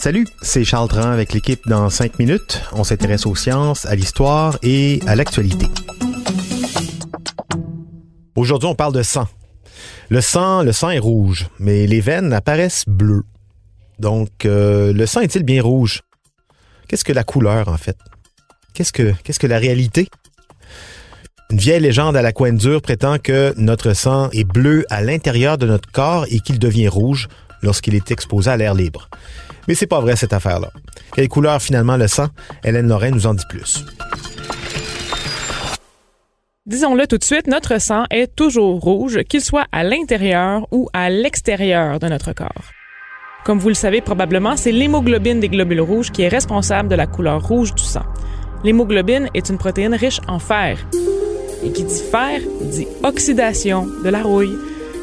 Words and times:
Salut, 0.00 0.26
c'est 0.42 0.64
Charles 0.64 0.88
Dran 0.88 1.12
avec 1.12 1.32
l'équipe 1.32 1.60
dans 1.68 1.88
5 1.88 2.18
minutes. 2.18 2.60
On 2.72 2.82
s'intéresse 2.82 3.26
aux 3.26 3.36
sciences, 3.36 3.86
à 3.86 3.94
l'histoire 3.94 4.58
et 4.64 5.00
à 5.06 5.14
l'actualité. 5.14 5.66
Aujourd'hui, 8.34 8.68
on 8.68 8.74
parle 8.74 8.92
de 8.92 9.04
sang. 9.04 9.28
Le 10.08 10.20
sang, 10.20 10.64
le 10.64 10.72
sang 10.72 10.90
est 10.90 10.98
rouge, 10.98 11.46
mais 11.60 11.86
les 11.86 12.00
veines 12.00 12.32
apparaissent 12.32 12.88
bleues. 12.88 13.22
Donc, 14.00 14.44
euh, 14.44 14.92
le 14.92 15.06
sang 15.06 15.20
est-il 15.20 15.44
bien 15.44 15.62
rouge? 15.62 16.02
Qu'est-ce 16.88 17.04
que 17.04 17.12
la 17.12 17.22
couleur, 17.22 17.68
en 17.68 17.76
fait? 17.76 17.98
Qu'est-ce 18.74 18.92
que, 18.92 19.14
qu'est-ce 19.22 19.38
que 19.38 19.46
la 19.46 19.58
réalité? 19.58 20.08
Une 21.50 21.58
vieille 21.58 21.80
légende 21.80 22.14
à 22.14 22.20
la 22.20 22.32
coin 22.32 22.52
dure 22.52 22.82
prétend 22.82 23.16
que 23.18 23.54
notre 23.56 23.94
sang 23.94 24.28
est 24.32 24.44
bleu 24.44 24.84
à 24.90 25.00
l'intérieur 25.00 25.56
de 25.56 25.66
notre 25.66 25.90
corps 25.90 26.26
et 26.30 26.40
qu'il 26.40 26.58
devient 26.58 26.88
rouge 26.88 27.26
lorsqu'il 27.62 27.94
est 27.94 28.10
exposé 28.10 28.50
à 28.50 28.56
l'air 28.58 28.74
libre. 28.74 29.08
Mais 29.66 29.74
c'est 29.74 29.86
pas 29.86 30.00
vrai 30.00 30.14
cette 30.14 30.34
affaire-là. 30.34 30.70
Quelle 31.14 31.28
couleur 31.28 31.62
finalement 31.62 31.96
le 31.96 32.06
sang? 32.06 32.26
Hélène 32.64 32.86
Lorrain 32.86 33.10
nous 33.10 33.26
en 33.26 33.32
dit 33.32 33.46
plus. 33.48 33.82
Disons-le 36.66 37.06
tout 37.06 37.16
de 37.16 37.24
suite, 37.24 37.46
notre 37.46 37.80
sang 37.80 38.04
est 38.10 38.36
toujours 38.36 38.78
rouge, 38.78 39.22
qu'il 39.26 39.40
soit 39.40 39.64
à 39.72 39.84
l'intérieur 39.84 40.66
ou 40.70 40.90
à 40.92 41.08
l'extérieur 41.08 41.98
de 41.98 42.08
notre 42.08 42.34
corps. 42.34 42.72
Comme 43.46 43.58
vous 43.58 43.68
le 43.68 43.74
savez 43.74 44.02
probablement, 44.02 44.58
c'est 44.58 44.72
l'hémoglobine 44.72 45.40
des 45.40 45.48
globules 45.48 45.80
rouges 45.80 46.10
qui 46.10 46.20
est 46.20 46.28
responsable 46.28 46.90
de 46.90 46.94
la 46.94 47.06
couleur 47.06 47.42
rouge 47.42 47.74
du 47.74 47.82
sang. 47.82 48.04
L'hémoglobine 48.64 49.30
est 49.32 49.48
une 49.48 49.56
protéine 49.56 49.94
riche 49.94 50.20
en 50.28 50.38
fer. 50.38 50.76
Et 51.64 51.70
qui 51.72 51.84
dit 51.84 52.02
fer 52.10 52.40
dit 52.60 52.86
oxydation 53.02 53.86
de 54.04 54.08
la 54.08 54.22
rouille. 54.22 54.56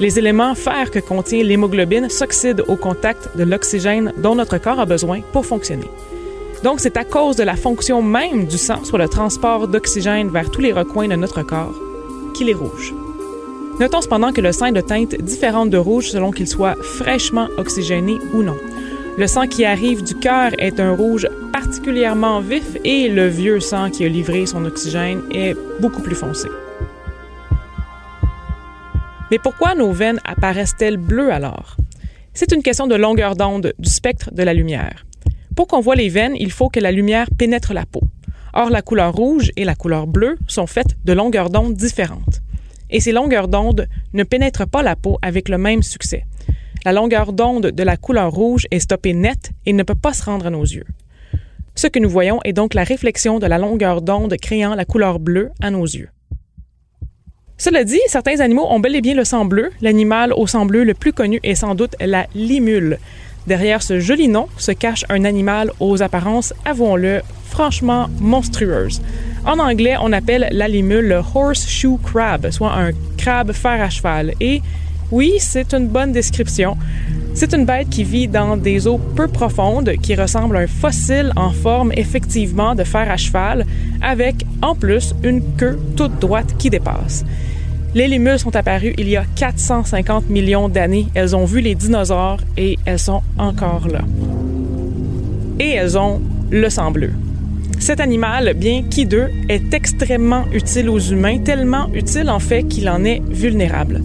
Les 0.00 0.18
éléments 0.18 0.54
fer 0.54 0.90
que 0.90 0.98
contient 0.98 1.42
l'hémoglobine 1.42 2.08
s'oxydent 2.08 2.64
au 2.68 2.76
contact 2.76 3.36
de 3.36 3.44
l'oxygène 3.44 4.12
dont 4.18 4.34
notre 4.34 4.58
corps 4.58 4.80
a 4.80 4.86
besoin 4.86 5.20
pour 5.32 5.46
fonctionner. 5.46 5.88
Donc, 6.64 6.80
c'est 6.80 6.96
à 6.96 7.04
cause 7.04 7.36
de 7.36 7.42
la 7.42 7.56
fonction 7.56 8.02
même 8.02 8.46
du 8.46 8.58
sang, 8.58 8.84
soit 8.84 8.98
le 8.98 9.08
transport 9.08 9.66
d'oxygène 9.66 10.28
vers 10.28 10.50
tous 10.50 10.60
les 10.60 10.72
recoins 10.72 11.08
de 11.08 11.16
notre 11.16 11.42
corps, 11.42 11.74
qu'il 12.34 12.48
est 12.48 12.54
rouge. 12.54 12.94
Notons 13.80 14.00
cependant 14.00 14.32
que 14.32 14.40
le 14.40 14.52
sang 14.52 14.70
de 14.70 14.80
teinte 14.80 15.14
différente 15.20 15.70
de 15.70 15.78
rouge 15.78 16.10
selon 16.10 16.30
qu'il 16.30 16.46
soit 16.46 16.76
fraîchement 16.82 17.48
oxygéné 17.56 18.18
ou 18.34 18.42
non. 18.42 18.56
Le 19.18 19.26
sang 19.26 19.46
qui 19.46 19.66
arrive 19.66 20.02
du 20.02 20.14
cœur 20.14 20.52
est 20.56 20.80
un 20.80 20.96
rouge 20.96 21.28
particulièrement 21.52 22.40
vif 22.40 22.64
et 22.82 23.08
le 23.08 23.28
vieux 23.28 23.60
sang 23.60 23.90
qui 23.90 24.06
a 24.06 24.08
livré 24.08 24.46
son 24.46 24.64
oxygène 24.64 25.20
est 25.30 25.54
beaucoup 25.80 26.00
plus 26.00 26.14
foncé. 26.14 26.48
Mais 29.30 29.38
pourquoi 29.38 29.74
nos 29.74 29.92
veines 29.92 30.18
apparaissent-elles 30.24 30.96
bleues 30.96 31.30
alors? 31.30 31.76
C'est 32.32 32.52
une 32.52 32.62
question 32.62 32.86
de 32.86 32.94
longueur 32.94 33.36
d'onde 33.36 33.74
du 33.78 33.90
spectre 33.90 34.32
de 34.32 34.42
la 34.42 34.54
lumière. 34.54 35.04
Pour 35.54 35.66
qu'on 35.66 35.80
voit 35.80 35.96
les 35.96 36.08
veines, 36.08 36.36
il 36.38 36.50
faut 36.50 36.70
que 36.70 36.80
la 36.80 36.90
lumière 36.90 37.28
pénètre 37.36 37.74
la 37.74 37.84
peau. 37.84 38.00
Or, 38.54 38.70
la 38.70 38.80
couleur 38.80 39.12
rouge 39.12 39.50
et 39.56 39.64
la 39.64 39.74
couleur 39.74 40.06
bleue 40.06 40.38
sont 40.46 40.66
faites 40.66 40.96
de 41.04 41.12
longueurs 41.12 41.50
d'onde 41.50 41.74
différentes. 41.74 42.40
Et 42.88 43.00
ces 43.00 43.12
longueurs 43.12 43.48
d'onde 43.48 43.88
ne 44.14 44.24
pénètrent 44.24 44.66
pas 44.66 44.82
la 44.82 44.96
peau 44.96 45.18
avec 45.20 45.50
le 45.50 45.58
même 45.58 45.82
succès. 45.82 46.24
La 46.84 46.92
longueur 46.92 47.32
d'onde 47.32 47.68
de 47.68 47.82
la 47.84 47.96
couleur 47.96 48.32
rouge 48.32 48.66
est 48.72 48.80
stoppée 48.80 49.14
net 49.14 49.52
et 49.66 49.72
ne 49.72 49.84
peut 49.84 49.94
pas 49.94 50.12
se 50.12 50.24
rendre 50.24 50.46
à 50.46 50.50
nos 50.50 50.64
yeux. 50.64 50.86
Ce 51.76 51.86
que 51.86 52.00
nous 52.00 52.10
voyons 52.10 52.40
est 52.44 52.52
donc 52.52 52.74
la 52.74 52.82
réflexion 52.82 53.38
de 53.38 53.46
la 53.46 53.58
longueur 53.58 54.02
d'onde 54.02 54.34
créant 54.36 54.74
la 54.74 54.84
couleur 54.84 55.20
bleue 55.20 55.50
à 55.60 55.70
nos 55.70 55.84
yeux. 55.84 56.08
Cela 57.56 57.84
dit, 57.84 58.00
certains 58.08 58.40
animaux 58.40 58.66
ont 58.68 58.80
bel 58.80 58.96
et 58.96 59.00
bien 59.00 59.14
le 59.14 59.24
sang 59.24 59.44
bleu. 59.44 59.70
L'animal 59.80 60.32
au 60.32 60.48
sang 60.48 60.66
bleu 60.66 60.82
le 60.82 60.94
plus 60.94 61.12
connu 61.12 61.38
est 61.44 61.54
sans 61.54 61.76
doute 61.76 61.94
la 62.00 62.26
limule. 62.34 62.98
Derrière 63.46 63.82
ce 63.82 64.00
joli 64.00 64.26
nom 64.26 64.48
se 64.56 64.72
cache 64.72 65.04
un 65.08 65.24
animal 65.24 65.70
aux 65.78 66.02
apparences, 66.02 66.52
avouons-le, 66.64 67.22
franchement 67.44 68.08
monstrueuses. 68.18 69.00
En 69.46 69.60
anglais, 69.60 69.94
on 70.00 70.12
appelle 70.12 70.48
l'alimule 70.50 71.06
le 71.06 71.22
horseshoe 71.34 71.98
crab, 72.02 72.50
soit 72.50 72.72
un 72.72 72.90
crabe 73.16 73.52
fer 73.52 73.80
à 73.80 73.90
cheval. 73.90 74.34
Et 74.40 74.60
oui, 75.12 75.34
c'est 75.38 75.74
une 75.74 75.88
bonne 75.88 76.10
description. 76.10 76.76
C'est 77.34 77.52
une 77.52 77.66
bête 77.66 77.90
qui 77.90 78.02
vit 78.02 78.28
dans 78.28 78.56
des 78.56 78.86
eaux 78.86 78.98
peu 78.98 79.28
profondes, 79.28 79.92
qui 80.02 80.14
ressemble 80.14 80.56
à 80.56 80.60
un 80.60 80.66
fossile 80.66 81.32
en 81.36 81.50
forme 81.50 81.92
effectivement 81.94 82.74
de 82.74 82.82
fer 82.82 83.10
à 83.10 83.18
cheval, 83.18 83.66
avec 84.00 84.46
en 84.62 84.74
plus 84.74 85.14
une 85.22 85.42
queue 85.56 85.78
toute 85.96 86.18
droite 86.18 86.54
qui 86.58 86.70
dépasse. 86.70 87.24
Les 87.94 88.08
limules 88.08 88.38
sont 88.38 88.56
apparues 88.56 88.94
il 88.96 89.06
y 89.10 89.18
a 89.18 89.24
450 89.36 90.30
millions 90.30 90.70
d'années. 90.70 91.08
Elles 91.14 91.36
ont 91.36 91.44
vu 91.44 91.60
les 91.60 91.74
dinosaures 91.74 92.40
et 92.56 92.78
elles 92.86 92.98
sont 92.98 93.22
encore 93.36 93.88
là. 93.88 94.00
Et 95.60 95.72
elles 95.72 95.98
ont 95.98 96.22
le 96.50 96.70
sang 96.70 96.90
bleu. 96.90 97.10
Cet 97.78 98.00
animal, 98.00 98.54
bien 98.54 98.84
qu'hideux, 98.84 99.28
est 99.50 99.74
extrêmement 99.74 100.44
utile 100.54 100.88
aux 100.88 101.00
humains, 101.00 101.38
tellement 101.38 101.92
utile 101.92 102.30
en 102.30 102.38
fait 102.38 102.62
qu'il 102.62 102.88
en 102.88 103.04
est 103.04 103.20
vulnérable. 103.28 104.00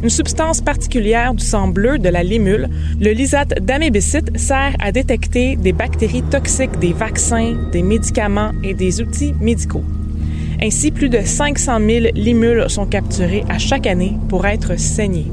Une 0.00 0.10
substance 0.10 0.60
particulière 0.60 1.34
du 1.34 1.44
sang 1.44 1.66
bleu 1.66 1.98
de 1.98 2.08
la 2.08 2.22
limule, 2.22 2.68
le 3.00 3.10
lysate 3.10 3.60
d'amébicite, 3.64 4.38
sert 4.38 4.76
à 4.78 4.92
détecter 4.92 5.56
des 5.56 5.72
bactéries 5.72 6.22
toxiques 6.22 6.78
des 6.78 6.92
vaccins, 6.92 7.56
des 7.72 7.82
médicaments 7.82 8.52
et 8.62 8.74
des 8.74 9.00
outils 9.00 9.34
médicaux. 9.40 9.82
Ainsi, 10.62 10.92
plus 10.92 11.08
de 11.08 11.18
500 11.24 11.78
000 11.84 12.06
limules 12.14 12.66
sont 12.68 12.86
capturées 12.86 13.44
à 13.48 13.58
chaque 13.58 13.88
année 13.88 14.16
pour 14.28 14.46
être 14.46 14.78
saignées. 14.78 15.26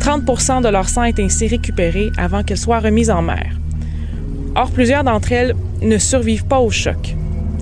30 0.00 0.62
de 0.62 0.68
leur 0.68 0.88
sang 0.88 1.04
est 1.04 1.18
ainsi 1.18 1.46
récupéré 1.46 2.10
avant 2.18 2.42
qu'elles 2.42 2.58
soient 2.58 2.80
remises 2.80 3.10
en 3.10 3.22
mer. 3.22 3.58
Or, 4.56 4.70
plusieurs 4.70 5.04
d'entre 5.04 5.32
elles 5.32 5.54
ne 5.80 5.96
survivent 5.96 6.46
pas 6.46 6.60
au 6.60 6.70
choc. 6.70 7.14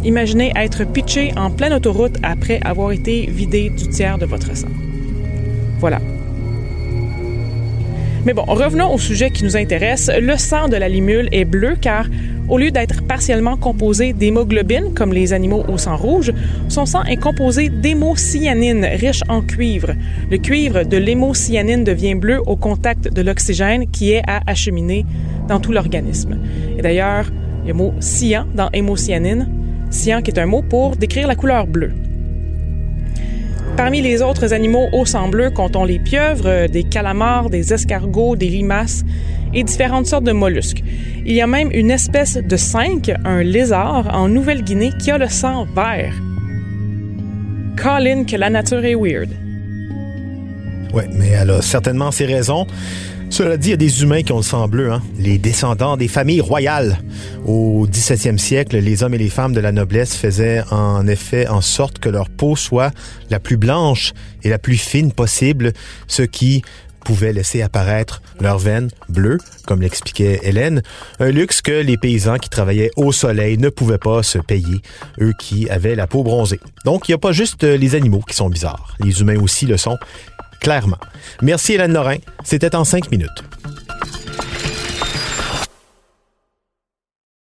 Imaginez 0.04 0.52
être 0.56 0.84
pitché 0.84 1.32
en 1.36 1.50
pleine 1.50 1.72
autoroute 1.72 2.16
après 2.24 2.60
avoir 2.64 2.90
été 2.90 3.26
vidé 3.26 3.70
du 3.70 3.88
tiers 3.88 4.18
de 4.18 4.26
votre 4.26 4.56
sang. 4.56 4.68
Voilà. 5.78 6.00
Mais 8.24 8.34
bon, 8.34 8.44
revenons 8.46 8.92
au 8.92 8.98
sujet 8.98 9.30
qui 9.30 9.44
nous 9.44 9.56
intéresse. 9.56 10.10
Le 10.20 10.36
sang 10.36 10.68
de 10.68 10.76
la 10.76 10.88
limule 10.88 11.28
est 11.32 11.44
bleu 11.44 11.76
car 11.80 12.06
au 12.48 12.56
lieu 12.56 12.70
d'être 12.70 13.06
partiellement 13.06 13.56
composé 13.56 14.12
d'hémoglobine, 14.12 14.94
comme 14.94 15.12
les 15.12 15.32
animaux 15.32 15.64
au 15.68 15.76
sang 15.76 15.96
rouge, 15.96 16.32
son 16.68 16.86
sang 16.86 17.04
est 17.04 17.16
composé 17.16 17.68
d'hémocyanine, 17.68 18.84
riche 18.84 19.22
en 19.28 19.42
cuivre. 19.42 19.92
Le 20.30 20.38
cuivre 20.38 20.82
de 20.84 20.96
l'hémocyanine 20.96 21.84
devient 21.84 22.14
bleu 22.14 22.40
au 22.46 22.56
contact 22.56 23.12
de 23.12 23.22
l'oxygène 23.22 23.90
qui 23.90 24.12
est 24.12 24.22
à 24.26 24.40
acheminer 24.46 25.04
dans 25.46 25.60
tout 25.60 25.72
l'organisme. 25.72 26.38
Et 26.78 26.82
d'ailleurs, 26.82 27.26
le 27.66 27.74
mot 27.74 27.92
cyan 28.00 28.46
dans 28.54 28.70
hémocyanine, 28.72 29.48
cyan 29.90 30.22
qui 30.22 30.30
est 30.30 30.38
un 30.38 30.46
mot 30.46 30.62
pour 30.62 30.96
décrire 30.96 31.28
la 31.28 31.34
couleur 31.34 31.66
bleue. 31.66 31.92
Parmi 33.78 34.02
les 34.02 34.22
autres 34.22 34.52
animaux 34.52 34.88
au 34.92 35.06
sang 35.06 35.28
bleu, 35.28 35.50
comptons 35.50 35.84
les 35.84 36.00
pieuvres, 36.00 36.66
des 36.66 36.82
calamars, 36.82 37.48
des 37.48 37.72
escargots, 37.72 38.34
des 38.34 38.48
limaces 38.48 39.04
et 39.54 39.62
différentes 39.62 40.06
sortes 40.06 40.24
de 40.24 40.32
mollusques. 40.32 40.82
Il 41.24 41.32
y 41.32 41.40
a 41.40 41.46
même 41.46 41.70
une 41.70 41.92
espèce 41.92 42.38
de 42.38 42.56
cinq, 42.56 43.12
un 43.24 43.44
lézard, 43.44 44.12
en 44.12 44.28
Nouvelle-Guinée 44.28 44.90
qui 44.98 45.12
a 45.12 45.18
le 45.18 45.28
sang 45.28 45.64
vert. 45.76 46.12
Colin, 47.80 48.24
que 48.24 48.34
la 48.34 48.50
nature 48.50 48.84
est 48.84 48.96
weird. 48.96 49.30
Ouais, 50.92 51.08
mais 51.12 51.28
elle 51.28 51.50
a 51.50 51.62
certainement 51.62 52.10
ses 52.10 52.26
raisons. 52.26 52.66
Cela 53.30 53.58
dit, 53.58 53.68
il 53.68 53.70
y 53.72 53.74
a 53.74 53.76
des 53.76 54.02
humains 54.02 54.22
qui 54.22 54.32
ont 54.32 54.38
le 54.38 54.42
sang 54.42 54.68
bleu, 54.68 54.90
hein? 54.90 55.02
les 55.18 55.36
descendants 55.36 55.98
des 55.98 56.08
familles 56.08 56.40
royales. 56.40 56.98
Au 57.46 57.86
17e 57.86 58.38
siècle, 58.38 58.78
les 58.78 59.02
hommes 59.02 59.14
et 59.14 59.18
les 59.18 59.28
femmes 59.28 59.52
de 59.52 59.60
la 59.60 59.70
noblesse 59.70 60.16
faisaient 60.16 60.62
en 60.70 61.06
effet 61.06 61.46
en 61.46 61.60
sorte 61.60 61.98
que 61.98 62.08
leur 62.08 62.30
peau 62.30 62.56
soit 62.56 62.90
la 63.28 63.38
plus 63.38 63.58
blanche 63.58 64.14
et 64.42 64.48
la 64.48 64.58
plus 64.58 64.78
fine 64.78 65.12
possible, 65.12 65.72
ce 66.06 66.22
qui 66.22 66.62
pouvaient 67.04 67.32
laisser 67.32 67.62
apparaître 67.62 68.22
leurs 68.40 68.58
veines 68.58 68.90
bleues, 69.08 69.38
comme 69.66 69.82
l'expliquait 69.82 70.40
Hélène, 70.42 70.82
un 71.20 71.30
luxe 71.30 71.62
que 71.62 71.72
les 71.72 71.96
paysans 71.96 72.36
qui 72.38 72.48
travaillaient 72.48 72.90
au 72.96 73.12
soleil 73.12 73.58
ne 73.58 73.68
pouvaient 73.68 73.98
pas 73.98 74.22
se 74.22 74.38
payer, 74.38 74.80
eux 75.20 75.32
qui 75.38 75.68
avaient 75.70 75.94
la 75.94 76.06
peau 76.06 76.22
bronzée. 76.22 76.60
Donc, 76.84 77.08
il 77.08 77.12
n'y 77.12 77.14
a 77.14 77.18
pas 77.18 77.32
juste 77.32 77.62
les 77.62 77.94
animaux 77.94 78.22
qui 78.26 78.34
sont 78.34 78.48
bizarres, 78.48 78.94
les 79.02 79.20
humains 79.20 79.40
aussi 79.40 79.66
le 79.66 79.76
sont. 79.76 79.96
Clairement. 80.60 80.98
Merci 81.42 81.74
Hélène 81.74 81.92
Lorrain. 81.92 82.18
C'était 82.44 82.74
en 82.74 82.84
cinq 82.84 83.10
minutes. 83.10 83.44